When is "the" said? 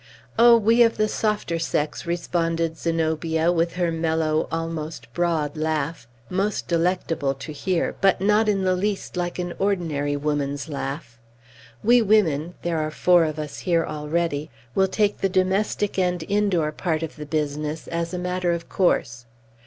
0.97-1.07, 8.63-8.75, 15.19-15.29, 17.15-17.27